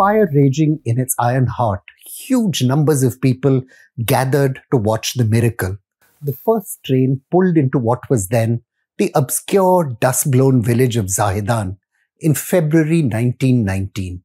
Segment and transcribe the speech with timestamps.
[0.00, 3.62] fire raging in its iron heart, huge numbers of people
[4.02, 5.76] gathered to watch the miracle.
[6.22, 8.62] The first train pulled into what was then
[8.96, 11.76] the obscure, dust blown village of Zahedan
[12.18, 14.22] in February 1919.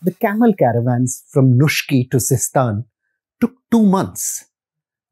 [0.00, 2.86] The camel caravans from Nushki to Sistan
[3.42, 4.46] took two months.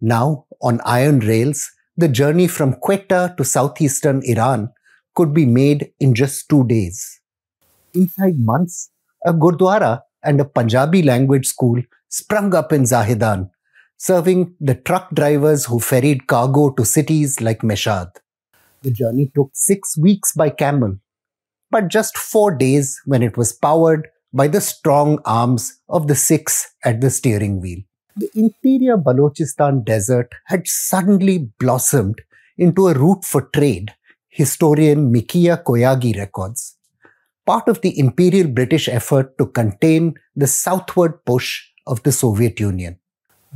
[0.01, 4.71] Now, on iron rails, the journey from Quetta to southeastern Iran
[5.15, 7.21] could be made in just two days.
[7.93, 8.91] Inside months,
[9.27, 13.51] a Gurdwara and a Punjabi language school sprung up in Zahedan,
[13.97, 18.11] serving the truck drivers who ferried cargo to cities like Meshad.
[18.83, 20.97] The journey took six weeks by camel,
[21.71, 26.73] but just four days when it was powered by the strong arms of the Sikhs
[26.85, 27.81] at the steering wheel.
[28.17, 32.21] The interior Balochistan desert had suddenly blossomed
[32.57, 33.95] into a route for trade,
[34.29, 36.78] historian Mikiya Koyagi records
[37.49, 42.99] part of the imperial British effort to contain the southward push of the Soviet Union.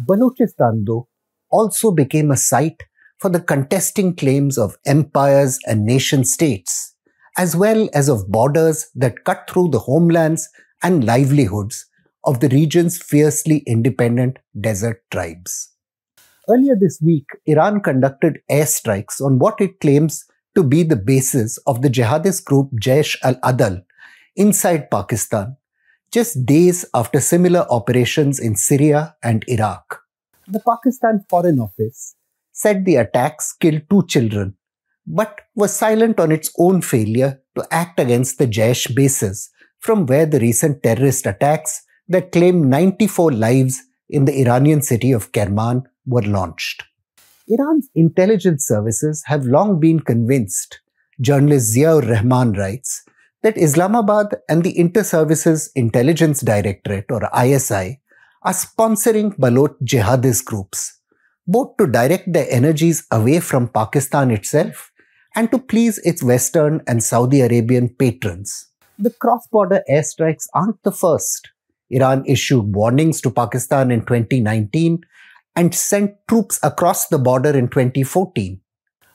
[0.06, 1.08] Balochistan, though,
[1.50, 2.84] also became a site
[3.18, 6.94] for the contesting claims of empires and nation states,
[7.36, 10.48] as well as of borders that cut through the homelands
[10.82, 11.84] and livelihoods
[12.24, 15.68] of the region's fiercely independent desert tribes.
[16.48, 21.82] Earlier this week, Iran conducted airstrikes on what it claims to be the basis of
[21.82, 23.84] the jihadist group Jaish al-Adal
[24.36, 25.56] inside Pakistan,
[26.12, 30.00] just days after similar operations in Syria and Iraq.
[30.48, 32.16] The Pakistan Foreign Office
[32.52, 34.56] said the attacks killed two children,
[35.06, 39.50] but was silent on its own failure to act against the Jaish bases
[39.80, 45.32] from where the recent terrorist attacks that claimed 94 lives in the Iranian city of
[45.32, 46.84] Kerman were launched.
[47.48, 50.80] Iran's intelligence services have long been convinced,
[51.20, 53.04] journalist Ziaur Rahman writes,
[53.42, 58.00] that Islamabad and the Inter-Services Intelligence Directorate or ISI
[58.42, 61.00] are sponsoring Baloch jihadist groups,
[61.46, 64.92] both to direct their energies away from Pakistan itself
[65.34, 68.68] and to please its Western and Saudi Arabian patrons.
[68.98, 71.50] The cross-border airstrikes aren't the first.
[71.90, 75.00] Iran issued warnings to Pakistan in 2019
[75.54, 78.60] and sent troops across the border in 2014.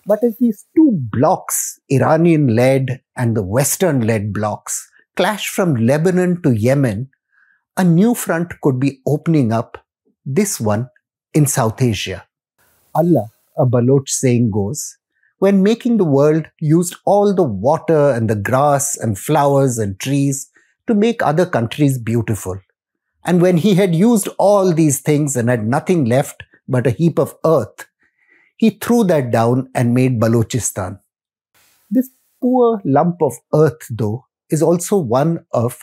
[0.06, 6.42] But as these two blocks, Iranian led and the Western led blocks, clash from Lebanon
[6.44, 7.10] to Yemen,
[7.76, 9.86] a new front could be opening up,
[10.26, 10.90] this one
[11.34, 12.26] in South Asia.
[12.96, 13.28] Allah,
[13.58, 14.98] a Baloch saying goes,
[15.40, 20.50] when making the world, used all the water and the grass and flowers and trees
[20.88, 22.60] to make other countries beautiful.
[23.28, 27.20] And when he had used all these things and had nothing left but a heap
[27.20, 27.86] of earth,
[28.56, 31.00] he threw that down and made Balochistan.
[31.92, 32.10] This
[32.42, 35.78] poor lump of earth, though, is also one of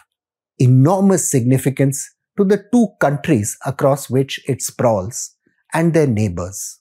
[0.59, 5.37] enormous significance to the two countries across which it sprawls
[5.75, 6.81] and their neighbors.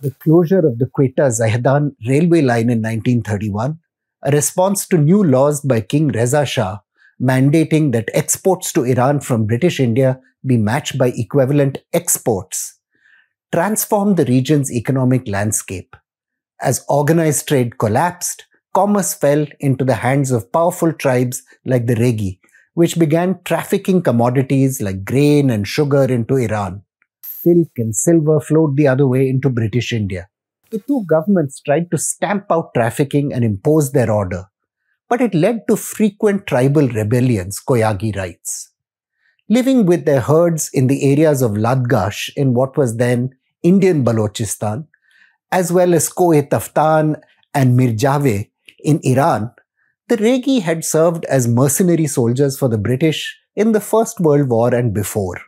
[0.00, 3.78] The closure of the Quetta Zahedan railway line in 1931,
[4.22, 6.78] a response to new laws by King Reza Shah
[7.24, 12.78] mandating that exports to Iran from British India be matched by equivalent exports,
[13.52, 15.96] transformed the region's economic landscape.
[16.60, 22.40] As organized trade collapsed, commerce fell into the hands of powerful tribes like the Regi,
[22.74, 26.82] which began trafficking commodities like grain and sugar into Iran.
[27.22, 30.28] Silk and silver flowed the other way into British India.
[30.70, 34.44] The two governments tried to stamp out trafficking and impose their order,
[35.14, 38.70] but it led to frequent tribal rebellions, Koyagi writes.
[39.48, 43.30] Living with their herds in the areas of Ladgash in what was then
[43.62, 44.88] Indian Balochistan,
[45.52, 47.14] as well as Koh-e-Taftan
[47.54, 49.52] and Mirjave in Iran,
[50.08, 54.74] the Regi had served as mercenary soldiers for the British in the First World War
[54.74, 55.40] and before.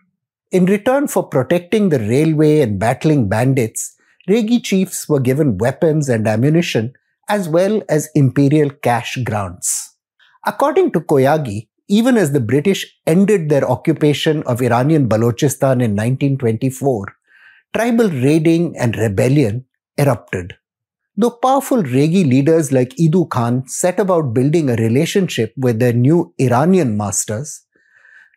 [0.52, 3.96] In return for protecting the railway and battling bandits,
[4.28, 6.94] Regi chiefs were given weapons and ammunition
[7.28, 9.96] as well as imperial cash grants.
[10.46, 17.06] According to Koyagi, even as the British ended their occupation of Iranian Balochistan in 1924,
[17.74, 19.64] tribal raiding and rebellion
[19.98, 20.54] erupted.
[21.16, 26.34] Though powerful Regi leaders like Idu Khan set about building a relationship with their new
[26.38, 27.62] Iranian masters,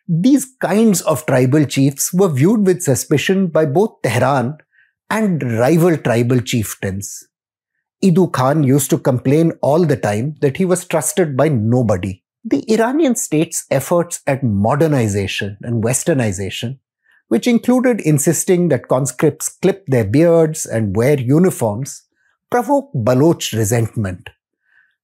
[0.08, 4.58] these kinds of tribal chiefs were viewed with suspicion by both Tehran
[5.10, 7.28] and rival tribal chieftains.
[8.02, 12.22] Idu Khan used to complain all the time that he was trusted by nobody.
[12.44, 16.78] The Iranian state's efforts at modernization and westernization
[17.30, 22.02] which included insisting that conscripts clip their beards and wear uniforms,
[22.50, 24.30] provoked Baloch resentment.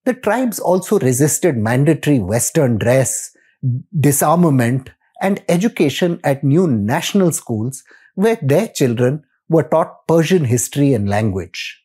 [0.04, 3.30] The tribes also resisted mandatory Western dress,
[4.00, 4.90] disarmament,
[5.22, 7.84] and education at new national schools
[8.16, 11.80] where their children were taught Persian history and language.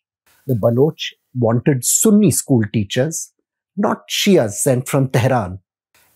[0.47, 0.99] The Baloch
[1.37, 3.31] wanted Sunni school teachers,
[3.77, 5.59] not Shias sent from Tehran.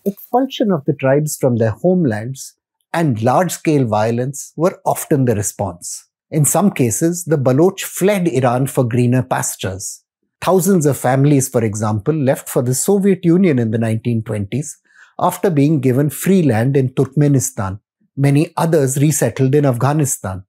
[0.04, 2.54] Expulsion of the tribes from their homelands
[2.92, 6.08] and large scale violence were often the response.
[6.30, 10.02] In some cases, the Baloch fled Iran for greener pastures.
[10.40, 14.76] Thousands of families, for example, left for the Soviet Union in the 1920s
[15.18, 17.80] after being given free land in Turkmenistan.
[18.16, 20.44] Many others resettled in Afghanistan.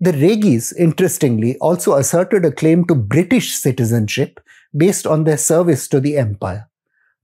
[0.00, 4.38] The Regis, interestingly, also asserted a claim to British citizenship
[4.76, 6.68] based on their service to the empire.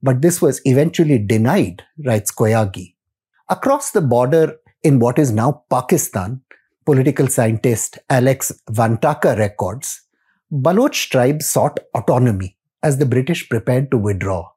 [0.02, 2.94] But this was eventually denied, writes Koyagi.
[3.48, 6.40] Across the border in what is now Pakistan,
[6.84, 10.02] political scientist Alex Vatanka records,
[10.50, 14.50] Baloch tribes sought autonomy as the British prepared to withdraw.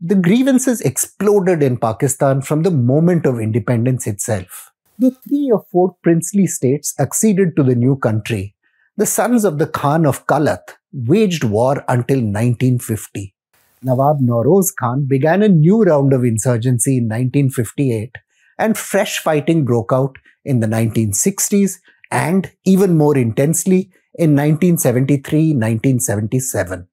[0.00, 4.69] The grievances exploded in Pakistan from the moment of independence itself.
[5.00, 8.54] The three or four princely states acceded to the new country.
[8.98, 13.34] The sons of the Khan of Kalath waged war until 1950.
[13.82, 18.14] Nawab Nauroz Khan began a new round of insurgency in 1958
[18.58, 21.78] and fresh fighting broke out in the 1960s
[22.10, 26.88] and even more intensely in 1973 1977.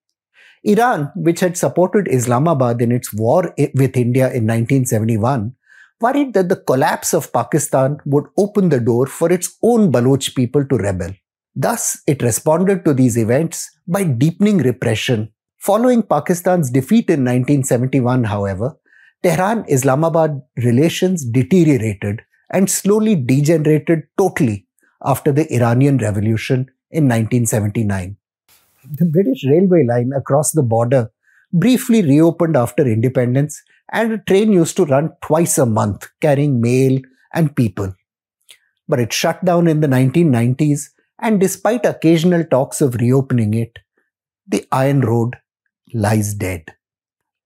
[0.63, 5.56] Iran, which had supported Islamabad in its war with India in 1971,
[5.99, 10.65] worried that the collapse of Pakistan would open the door for its own Baloch people
[10.65, 11.11] to rebel.
[11.55, 15.33] Thus, it responded to these events by deepening repression.
[15.57, 18.77] Following Pakistan's defeat in 1971, however,
[19.23, 22.21] Tehran Islamabad relations deteriorated
[22.51, 24.67] and slowly degenerated totally
[25.03, 28.17] after the Iranian Revolution in 1979.
[28.89, 31.11] The British railway line across the border
[31.51, 33.61] briefly reopened after independence,
[33.92, 37.00] and a train used to run twice a month carrying mail
[37.34, 37.94] and people.
[38.88, 40.89] But it shut down in the 1990s,
[41.19, 43.80] and despite occasional talks of reopening it,
[44.48, 45.36] the Iron Road
[45.94, 46.74] lies dead.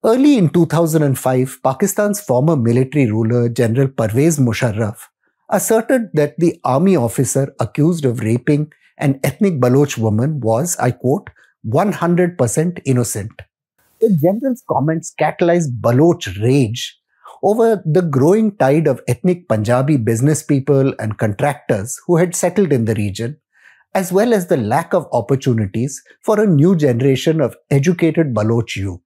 [0.04, 4.98] Early in 2005, Pakistan's former military ruler General Pervez Musharraf
[5.50, 11.30] asserted that the army officer accused of raping an ethnic Baloch woman was, I quote,
[11.68, 13.32] 100% innocent.
[14.02, 16.98] The general's comments catalyzed Baloch rage
[17.44, 22.86] over the growing tide of ethnic Punjabi business people and contractors who had settled in
[22.86, 23.38] the region,
[23.94, 29.02] as well as the lack of opportunities for a new generation of educated Baloch youth.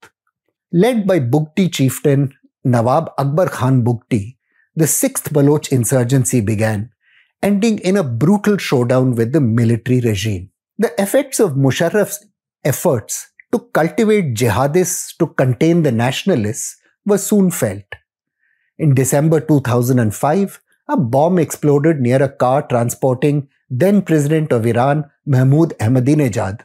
[0.72, 2.34] Led by Bugti chieftain
[2.64, 4.38] Nawab Akbar Khan Bugti,
[4.78, 6.90] the 6th Baloch insurgency began,
[7.44, 10.52] ending in a brutal showdown with the military regime.
[10.78, 12.26] The effects of Musharraf's
[12.64, 16.76] efforts to cultivate jihadists to contain the nationalists
[17.06, 17.86] were soon felt.
[18.78, 25.74] In December 2005, a bomb exploded near a car transporting then President of Iran Mahmoud
[25.80, 26.62] Ahmadinejad.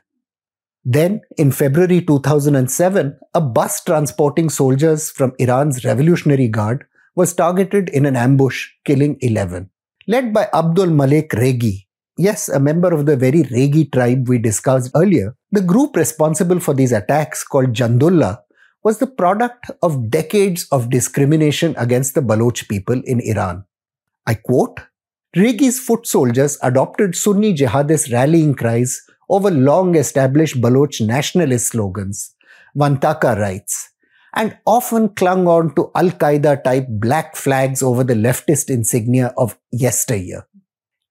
[0.85, 6.85] Then, in February 2007, a bus transporting soldiers from Iran's Revolutionary Guard
[7.15, 9.71] was targeted in an ambush, killing 11.
[10.09, 11.87] Led by Abdul Malik Regi,
[12.21, 16.75] yes, a member of the very Regi tribe we discussed earlier, the group responsible for
[16.75, 18.41] these attacks, called Jundallah,
[18.83, 23.65] was the product of decades of discrimination against the Baloch people in Iran.
[24.27, 24.81] I quote
[25.37, 32.35] Regi's foot soldiers adopted Sunni jihadist rallying cries over long established Baloch nationalist slogans,
[32.77, 33.91] Vatanka writes,
[34.35, 39.59] and often clung on to Al Qaeda type black flags over the leftist insignia of
[39.73, 40.47] yesteryear.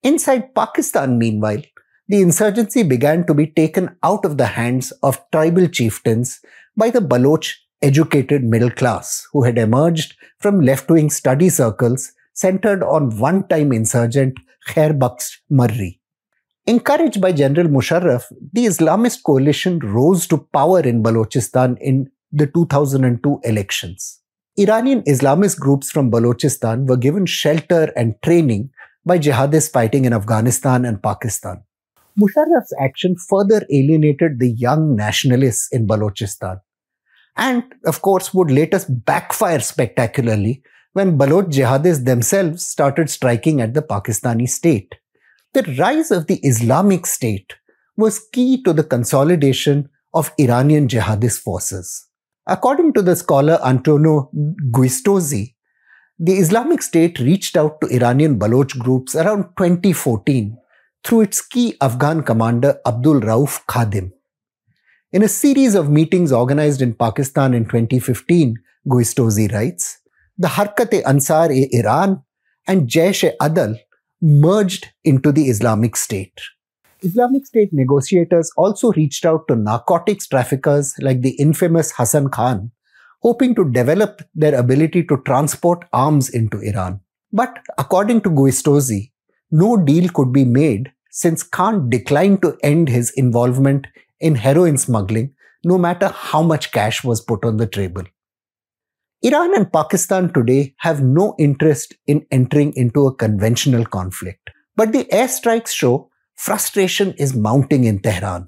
[0.02, 1.62] Inside Pakistan, meanwhile,
[2.08, 6.40] the insurgency began to be taken out of the hands of tribal chieftains
[6.78, 7.46] by the Baloch
[7.82, 13.74] educated middle class who had emerged from left wing study circles centered on one time
[13.74, 14.38] insurgent
[14.68, 16.00] Khair Bakhsh Marri.
[16.66, 23.42] Encouraged by General Musharraf, the Islamist coalition rose to power in Balochistan in the 2002
[23.44, 24.22] elections.
[24.58, 28.70] Iranian Islamist groups from Balochistan were given shelter and training
[29.10, 31.64] by jihadists fighting in Afghanistan and Pakistan.
[32.22, 36.60] Musharraf's action further alienated the young nationalists in Balochistan
[37.36, 40.62] and, of course, would later backfire spectacularly
[40.94, 44.96] when Baloch jihadists themselves started striking at the Pakistani state.
[45.54, 47.54] The rise of the Islamic State
[47.96, 52.08] was key to the consolidation of Iranian jihadist forces.
[52.48, 54.30] According to the scholar Antonio
[54.72, 55.56] Giustozzi,
[56.22, 60.58] the Islamic State reached out to Iranian Baloch groups around 2014
[61.02, 64.12] through its key Afghan commander Abdul Rauf Khadim.
[65.14, 70.00] In a series of meetings organized in Pakistan in 2015, Giustozzi writes,
[70.38, 72.22] the Harkat-e Ansar-e Iran
[72.68, 73.80] and Jaish-e-Adal
[74.22, 76.42] merged into the Islamic State.
[77.02, 82.72] Islamic State negotiators also reached out to narcotics traffickers like the infamous Hassan Khan,
[83.22, 87.00] hoping to develop their ability to transport arms into Iran.
[87.32, 89.12] But according to Giustozzi,
[89.52, 93.88] no deal could be made since Khan declined to end his involvement
[94.20, 95.34] in heroin smuggling,
[95.64, 98.04] no matter how much cash was put on the table.
[99.22, 104.50] Iran and Pakistan today have no interest in entering into a conventional conflict.
[104.78, 108.48] But the airstrikes show frustration is mounting in Tehran.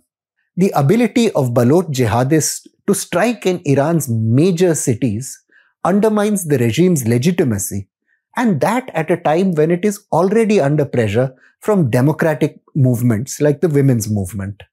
[0.56, 5.41] The ability of Baloch jihadists to strike in Iran's major cities
[5.86, 7.88] undermines the regime's legitimacy,
[8.36, 13.62] and that at a time when it is already under pressure from democratic movements like
[13.62, 14.63] the women's movement.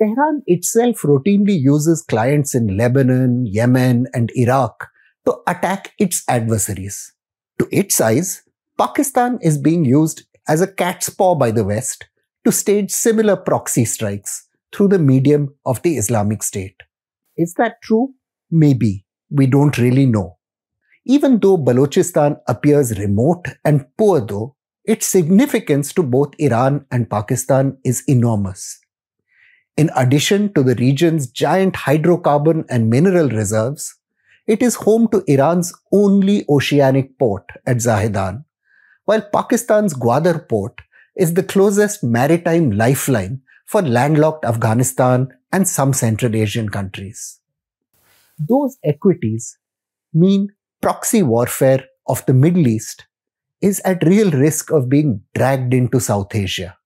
[0.00, 4.88] Tehran itself routinely uses clients in Lebanon, Yemen, and Iraq
[5.26, 7.12] to attack its adversaries.
[7.58, 8.44] To its eyes,
[8.78, 12.06] Pakistan is being used as a cat's paw by the West
[12.46, 16.80] to stage similar proxy strikes through the medium of the Islamic State.
[17.38, 18.14] Is that true?
[18.50, 19.06] Maybe.
[19.30, 20.38] We don't really know.
[21.06, 27.78] Even though Balochistan appears remote and poor though, its significance to both Iran and Pakistan
[27.84, 28.80] is enormous.
[29.76, 33.94] In addition to the region's giant hydrocarbon and mineral reserves,
[34.46, 38.44] it is home to Iran's only oceanic port at Zahedan,
[39.04, 40.80] while Pakistan's Gwadar port
[41.16, 47.40] is the closest maritime lifeline for landlocked Afghanistan and some Central Asian countries.
[48.38, 49.58] Those equities
[50.14, 50.48] mean
[50.80, 53.06] proxy warfare of the Middle East
[53.60, 56.76] is at real risk of being dragged into South Asia.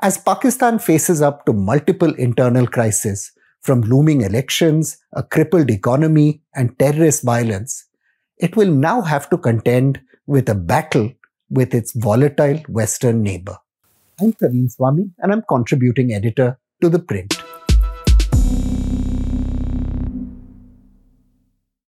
[0.00, 6.78] As Pakistan faces up to multiple internal crises, from looming elections, a crippled economy, and
[6.78, 7.86] terrorist violence,
[8.38, 11.10] it will now have to contend with a battle
[11.50, 13.56] with its volatile Western neighbor.
[14.20, 17.47] I'm Praveen Swami, and I'm contributing editor to The Print.